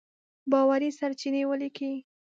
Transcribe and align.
باوري 0.51 0.89
سرچينې 0.99 1.41
وليکئ!. 1.49 1.93